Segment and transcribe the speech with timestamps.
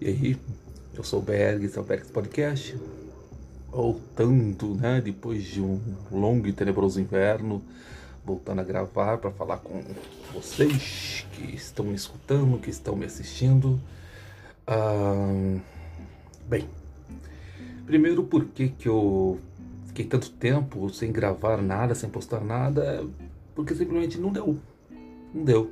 [0.00, 0.36] E aí,
[0.92, 2.76] eu sou o Berg, esse é o Bergs Podcast.
[3.70, 5.80] Voltando, né, depois de um
[6.10, 7.62] longo e tenebroso inverno,
[8.24, 9.82] voltando a gravar para falar com
[10.32, 13.80] vocês que estão me escutando, que estão me assistindo.
[14.66, 15.58] Ah,
[16.48, 16.68] bem,
[17.86, 19.38] primeiro, por que, que eu
[19.86, 23.06] fiquei tanto tempo sem gravar nada, sem postar nada?
[23.54, 24.58] Porque simplesmente não deu.
[25.32, 25.70] Não deu.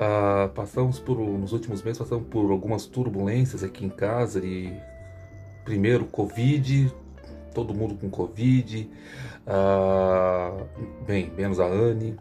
[0.00, 4.74] Uh, passamos por, nos últimos meses, passamos por algumas turbulências aqui em casa e
[5.62, 6.90] primeiro Covid,
[7.52, 8.90] todo mundo com Covid,
[9.46, 10.66] uh,
[11.06, 12.16] bem, menos a Anne,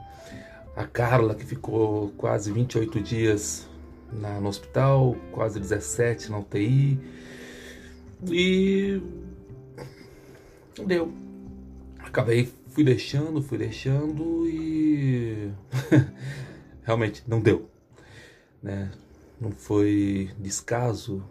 [0.76, 3.66] a Carla que ficou quase 28 dias
[4.12, 7.00] na, no hospital, quase 17 na UTI
[8.30, 9.02] e
[10.86, 11.14] deu.
[12.00, 15.50] Acabei, fui deixando, fui deixando e
[16.90, 17.70] realmente não deu.
[18.64, 18.92] Né?
[19.40, 21.24] Não foi descaso,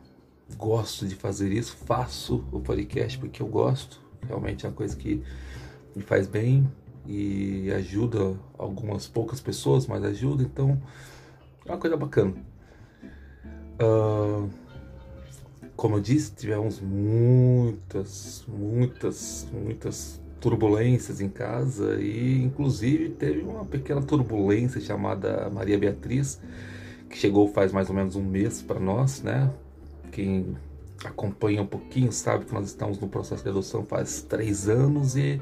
[0.57, 5.21] gosto de fazer isso, faço o podcast porque eu gosto, realmente é uma coisa que
[5.97, 6.71] me faz bem
[7.05, 10.81] e ajuda algumas poucas pessoas, mas ajuda, então
[11.67, 12.35] é uma coisa bacana.
[13.83, 14.49] Uh,
[15.75, 24.03] como eu disse, tivemos muitas, muitas, muitas turbulências em casa e inclusive teve uma pequena
[24.03, 26.41] turbulência chamada Maria Beatriz
[27.09, 29.51] que chegou faz mais ou menos um mês para nós, né?
[30.13, 30.57] Quem
[31.05, 35.41] acompanha um pouquinho sabe que nós estamos no processo de adoção faz três anos e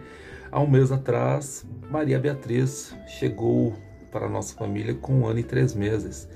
[0.50, 3.74] há um mês atrás Maria Beatriz chegou
[4.12, 6.28] para a nossa família com um ano e três meses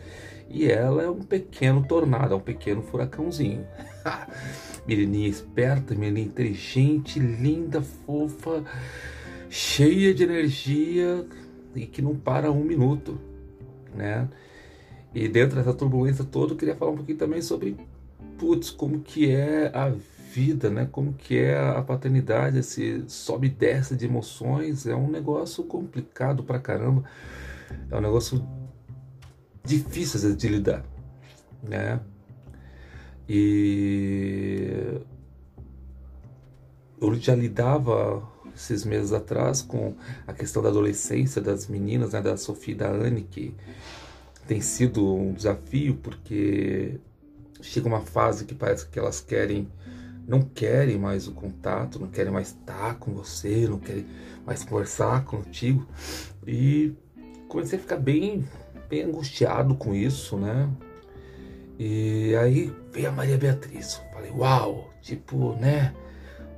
[0.49, 3.65] e ela é um pequeno tornado, é um pequeno furacãozinho.
[4.97, 8.65] menininha esperta, menininha inteligente, linda, fofa,
[9.49, 11.25] cheia de energia
[11.75, 13.21] e que não para um minuto,
[13.95, 14.29] né?
[15.15, 17.77] E dentro dessa turbulência toda, eu queria falar um pouquinho também sobre,
[18.37, 19.93] putz, como que é a
[20.33, 20.89] vida, né?
[20.91, 26.43] Como que é a paternidade, esse sobe e desce de emoções, é um negócio complicado
[26.43, 27.05] pra caramba.
[27.89, 28.45] É um negócio
[29.65, 30.85] difícil vezes de lidar,
[31.63, 32.01] né?
[33.33, 35.01] E
[37.01, 39.95] eu já lidava esses meses atrás com
[40.27, 43.55] a questão da adolescência das meninas, né, da Sofia e da Anne, que
[44.49, 46.99] tem sido um desafio porque
[47.63, 49.69] chega uma fase que parece que elas querem
[50.27, 54.07] não querem mais o contato, não querem mais estar com você, não querem
[54.45, 55.87] mais conversar contigo.
[56.45, 56.95] E
[57.47, 58.45] comecei a ficar bem,
[58.89, 60.69] bem angustiado com isso, né?
[61.83, 64.03] E aí veio a Maria Beatriz.
[64.13, 65.95] Falei, uau, tipo, né?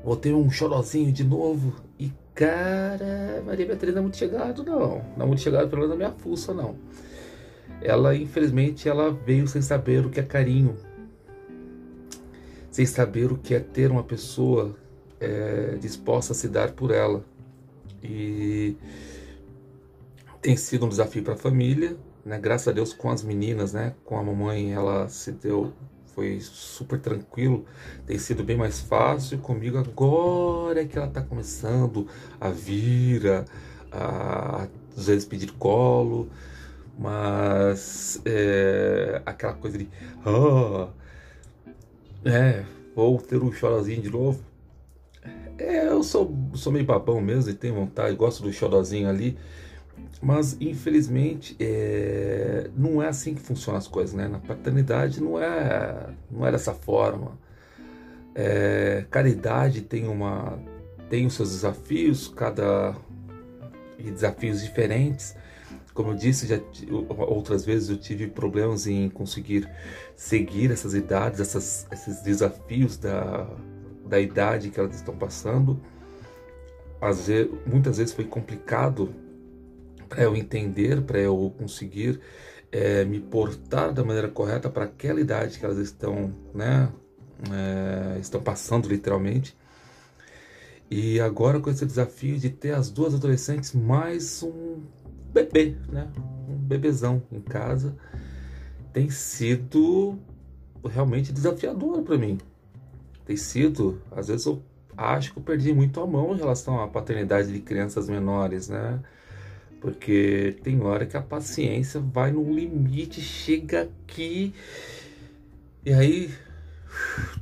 [0.03, 1.77] Vou ter um chorozinho de novo.
[1.97, 5.01] E cara, Maria Beatriz não é muito chegado, não.
[5.17, 6.75] Não é muito chegado, pelo menos na minha fuça, não.
[7.81, 10.77] Ela, infelizmente, ela veio sem saber o que é carinho.
[12.69, 14.75] Sem saber o que é ter uma pessoa
[15.21, 17.25] é, disposta a se dar por ela.
[18.03, 18.77] E
[20.41, 22.39] tem sido um desafio para a família, né?
[22.39, 23.95] Graças a Deus com as meninas, né?
[24.05, 25.73] Com a mamãe, ela se deu,
[26.15, 27.65] foi super tranquilo,
[28.07, 29.39] tem sido bem mais fácil.
[29.39, 32.07] Comigo agora é que ela está começando
[32.41, 33.45] a vir, a,
[33.93, 36.29] a, às vezes pedir colo,
[36.99, 39.89] mas é, aquela coisa de,
[40.25, 40.89] ah,
[42.25, 44.41] é, vou ter um chorozinho de novo.
[45.59, 49.37] É, eu sou, sou meio babão mesmo e tenho vontade, gosto do chorozinho ali.
[50.21, 54.29] Mas infelizmente é, não é assim que funcionam as coisas, né?
[54.29, 57.39] Na paternidade não é, não é dessa forma.
[58.35, 60.59] É, cada idade tem uma
[61.11, 62.97] tem os seus desafios, cada
[63.99, 65.37] e desafios diferentes.
[65.93, 66.59] Como eu disse, já
[67.19, 69.69] outras vezes eu tive problemas em conseguir
[70.17, 73.47] seguir essas idades, essas, esses desafios da,
[74.07, 75.79] da idade que elas estão passando.
[77.27, 79.15] Vezes, muitas vezes foi complicado
[80.13, 82.21] para eu entender, para eu conseguir
[82.71, 86.93] é, me portar da maneira correta para aquela idade que elas estão, né,
[87.51, 89.57] é, estão passando literalmente.
[90.91, 94.83] E agora com esse desafio de ter as duas adolescentes mais um
[95.33, 96.11] bebê, né,
[96.47, 97.97] um bebezão em casa,
[98.93, 100.19] tem sido
[100.85, 102.37] realmente desafiador para mim.
[103.25, 104.63] Tem sido, às vezes eu
[104.95, 109.01] acho que eu perdi muito a mão em relação à paternidade de crianças menores, né?
[109.83, 114.55] Porque tem hora que a paciência vai no limite, chega aqui
[115.85, 116.33] e aí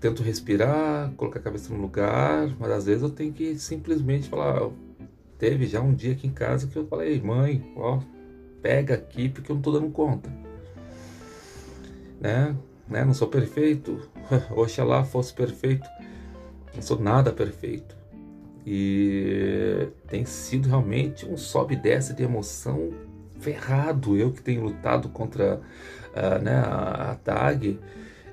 [0.00, 4.70] tento respirar, colocar a cabeça no lugar, mas às vezes eu tenho que simplesmente falar.
[5.38, 8.00] Teve já um dia aqui em casa que eu falei, mãe, ó,
[8.62, 10.31] pega aqui porque eu não tô dando conta.
[12.19, 12.56] Né?
[12.88, 13.04] né?
[13.04, 14.00] Não sou perfeito.
[14.56, 15.87] Oxalá fosse perfeito.
[16.75, 18.00] Não sou nada perfeito.
[18.66, 22.90] E tem sido realmente um sobe e desce de emoção
[23.40, 24.16] ferrado.
[24.16, 27.78] Eu que tenho lutado contra uh, né, a, a TAG,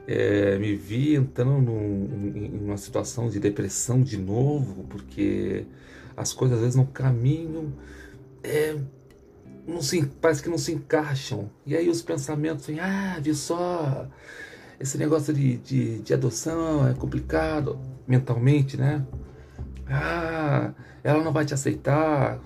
[0.07, 5.65] é, me vi entrando num, em uma situação de depressão de novo, porque
[6.15, 7.73] as coisas às vezes não caminham,
[8.41, 8.77] é,
[9.68, 11.50] não se, parece que não se encaixam.
[11.65, 14.07] E aí os pensamentos ah, viu só,
[14.80, 17.77] esse negócio de, de, de adoção é complicado
[18.07, 19.06] mentalmente, né?
[19.89, 20.74] Ah,
[21.04, 22.39] ela não vai te aceitar.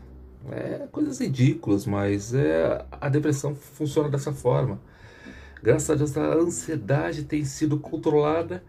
[0.51, 4.79] É coisas ridículas, mas é, a depressão funciona dessa forma.
[5.61, 8.63] Graças a Deus, a ansiedade tem sido controlada.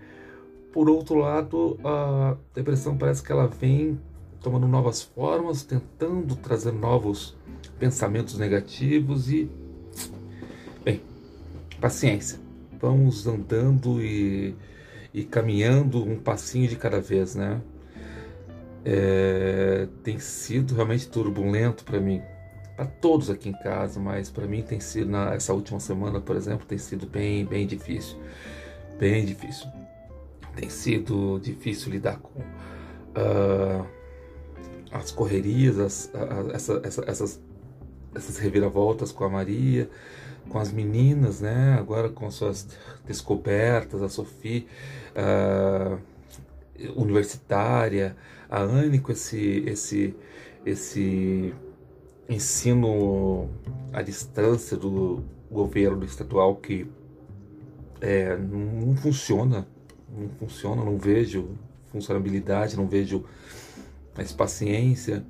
[0.73, 3.99] Por outro lado, a depressão parece que ela vem
[4.43, 7.37] tomando novas formas, tentando trazer novos
[7.79, 9.51] pensamentos negativos e.
[10.85, 11.01] Bem,
[11.81, 12.39] paciência.
[12.81, 14.55] Vamos andando e,
[15.15, 17.61] e caminhando um passinho de cada vez, né?
[18.84, 22.20] É, tem sido realmente turbulento para mim,
[22.76, 26.34] para todos aqui em casa, mas para mim tem sido na, essa última semana, por
[26.34, 28.19] exemplo, tem sido bem, bem difícil,
[28.99, 29.69] bem difícil.
[30.56, 33.87] Tem sido difícil lidar com uh,
[34.90, 36.11] as correrias, as,
[36.52, 37.40] essa, essa, essas,
[38.14, 39.88] essas reviravoltas com a Maria,
[40.49, 41.76] com as meninas, né?
[41.79, 42.69] Agora com suas
[43.06, 44.67] descobertas, a Sofia.
[45.17, 46.12] Uh,
[46.96, 48.17] universitária,
[48.49, 50.14] a Anne com esse, esse,
[50.64, 51.55] esse
[52.29, 53.49] ensino
[53.93, 56.87] à distância do governo estadual que
[58.00, 59.67] é, não funciona,
[60.11, 61.50] não funciona, não vejo
[61.87, 63.25] funcionabilidade, não vejo
[64.17, 65.25] mais paciência,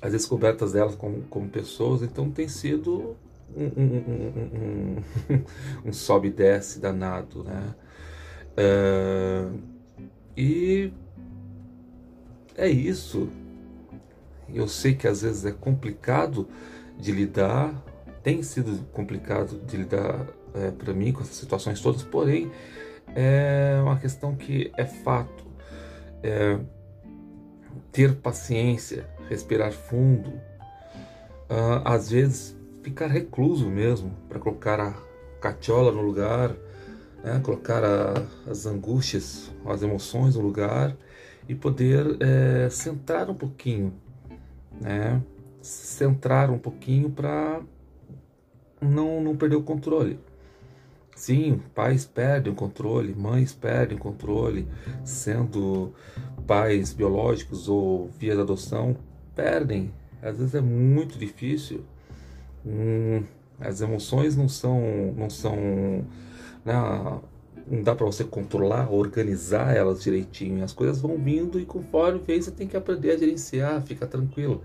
[0.00, 3.16] as descobertas delas como, como pessoas, então tem sido
[3.56, 4.96] um, um,
[5.30, 7.74] um, um sobe e desce danado, né?
[8.56, 9.46] É,
[10.36, 10.92] e
[12.56, 13.28] é isso.
[14.52, 16.48] Eu sei que às vezes é complicado
[16.98, 17.74] de lidar,
[18.22, 22.50] tem sido complicado de lidar é, para mim com essas situações todas, porém
[23.14, 25.46] é uma questão que é fato.
[26.22, 26.58] É,
[27.92, 34.94] ter paciência, respirar fundo, uh, às vezes ficar recluso mesmo, para colocar a
[35.40, 36.56] catiola no lugar,
[37.22, 37.40] né?
[37.42, 40.96] colocar a, as angústias, as emoções no lugar
[41.48, 43.92] e poder é, centrar um pouquinho,
[44.80, 45.22] né?
[45.60, 47.60] centrar um pouquinho para
[48.80, 50.18] não, não perder o controle.
[51.14, 54.66] Sim, pais perdem o controle, mães perdem o controle,
[55.04, 55.92] sendo
[56.46, 58.96] pais biológicos ou via da adoção,
[59.34, 59.92] perdem.
[60.22, 61.84] Às vezes é muito difícil.
[62.64, 63.22] Hum,
[63.60, 64.80] as emoções não são,
[65.16, 66.04] não são
[66.64, 66.74] né,
[67.66, 70.64] não dá para você controlar, organizar elas direitinho.
[70.64, 74.62] As coisas vão vindo e conforme vem você tem que aprender a gerenciar, fica tranquilo.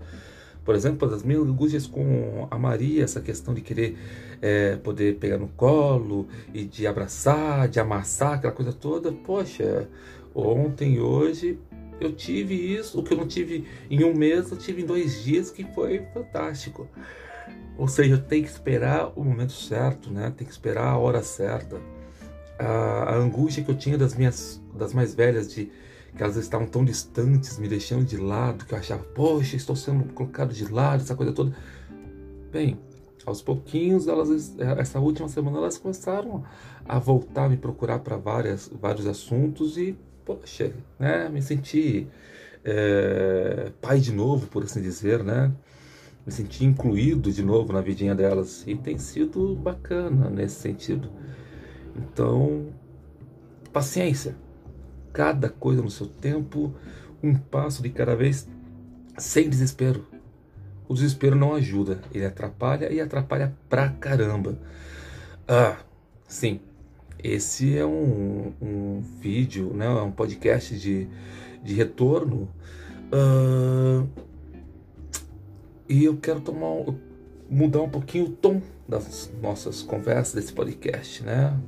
[0.64, 3.96] Por exemplo, as minhas angústias com a Maria, essa questão de querer
[4.42, 9.10] é, poder pegar no colo e de abraçar, de amassar, aquela coisa toda.
[9.10, 9.88] Poxa,
[10.34, 11.58] ontem hoje
[11.98, 15.24] eu tive isso, o que eu não tive em um mês, eu tive em dois
[15.24, 16.86] dias, que foi fantástico.
[17.78, 20.32] Ou seja, tem que esperar o momento certo, né?
[20.36, 21.80] Tem que esperar a hora certa
[22.58, 25.70] a, a, angústia que eu tinha das minhas das mais velhas de
[26.16, 30.12] que elas estavam tão distantes, me deixando de lado, que eu achava, poxa, estou sendo
[30.12, 31.54] colocado de lado, essa coisa toda.
[32.50, 32.76] Bem,
[33.24, 36.42] aos pouquinhos, elas, essa última semana, elas começaram
[36.84, 42.08] a voltar a me procurar para várias vários assuntos e, poxa, né, me senti
[42.64, 45.52] é, pai de novo, por assim dizer, né?
[46.28, 51.10] Me senti incluído de novo na vidinha delas e tem sido bacana nesse sentido.
[51.96, 52.66] Então,
[53.72, 54.36] paciência.
[55.10, 56.74] Cada coisa no seu tempo,
[57.22, 58.46] um passo de cada vez,
[59.16, 60.06] sem desespero.
[60.86, 64.58] O desespero não ajuda, ele atrapalha e atrapalha pra caramba.
[65.48, 65.78] Ah,
[66.28, 66.60] sim,
[67.24, 71.08] esse é um, um vídeo, né, é um podcast de,
[71.64, 72.50] de retorno.
[73.10, 74.04] Ah,
[75.88, 76.92] e eu quero tomar,
[77.48, 81.58] mudar um pouquinho o tom das nossas conversas desse podcast, né?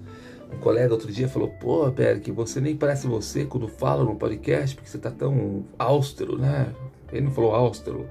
[0.53, 4.75] Um colega outro dia falou: Pô, Berg, você nem parece você quando fala no podcast,
[4.75, 6.75] porque você tá tão austero, né?
[7.12, 8.09] Ele não falou austero,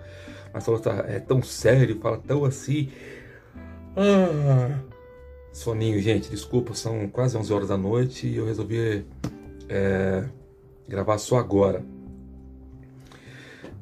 [0.54, 2.89] mas falou: tá, é tão sério, fala tão assim.
[3.96, 4.80] Ah.
[5.51, 9.06] Soninho, gente, desculpa, são quase 11 horas da noite e eu resolvi
[9.68, 10.24] é,
[10.88, 11.84] gravar só agora.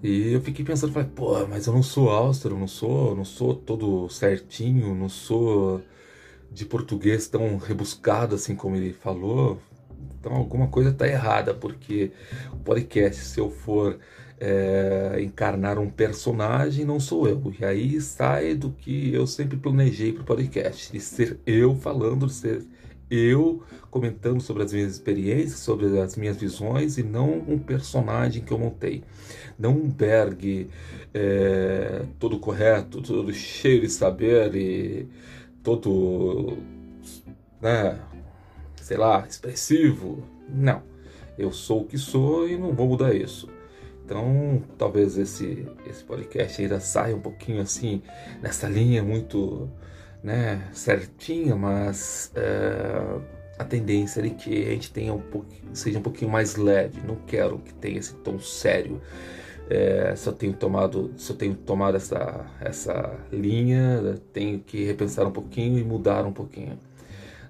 [0.02, 3.56] E eu fiquei pensando, falei, pô, mas eu não sou austero, não sou, não sou
[3.56, 5.82] todo certinho, não sou
[6.52, 9.60] de português tão rebuscado assim como ele falou.
[10.20, 12.12] Então alguma coisa está errada, porque
[12.54, 14.00] o podcast, se eu for
[14.40, 17.54] é, encarnar um personagem, não sou eu.
[17.60, 22.28] E aí sai do que eu sempre planejei para o podcast, de ser eu falando,
[22.28, 22.66] de ser
[23.10, 28.52] eu comentando sobre as minhas experiências, sobre as minhas visões e não um personagem que
[28.52, 29.04] eu montei.
[29.58, 30.70] Não um Berg
[31.14, 35.08] é, todo correto, todo cheio de saber e
[35.64, 36.58] todo,
[37.62, 38.00] né,
[38.82, 40.24] sei lá, expressivo.
[40.50, 40.82] Não.
[41.38, 43.50] Eu sou o que sou e não vou mudar isso.
[44.04, 48.02] Então, talvez esse, esse podcast ainda saia um pouquinho assim,
[48.42, 49.70] nessa linha muito
[50.24, 53.20] né, certinha, mas é,
[53.58, 55.22] a tendência é que a gente tenha um
[55.74, 57.02] seja um pouquinho mais leve.
[57.06, 59.02] Não quero que tenha esse tom sério.
[59.70, 65.26] É, se eu tenho tomado, se eu tenho tomado essa, essa linha, tenho que repensar
[65.28, 66.80] um pouquinho e mudar um pouquinho.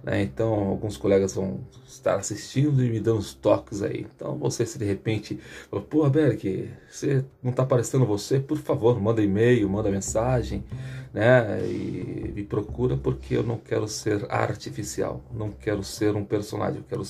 [0.08, 0.24] Né?
[0.24, 4.08] Então, alguns colegas vão estar assistindo e me dando os toques aí.
[4.16, 5.38] Então, você se de repente,
[5.90, 10.64] pô, Berg, você não está aparecendo você, por favor, manda e-mail, manda mensagem,
[11.14, 11.60] né?
[11.68, 16.86] E me procura porque eu não quero ser artificial, não quero ser um personagem, eu
[16.88, 17.04] quero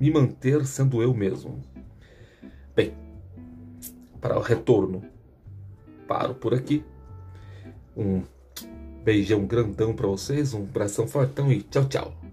[0.00, 1.62] me manter sendo eu mesmo.
[2.74, 2.94] Bem,
[4.22, 5.04] para o retorno,
[6.06, 6.82] paro por aqui.
[7.94, 8.22] Um
[9.04, 12.27] Beijão grandão para vocês, um abração fortão e tchau, tchau.